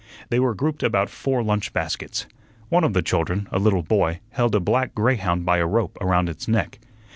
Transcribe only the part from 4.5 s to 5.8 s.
a black greyhound by a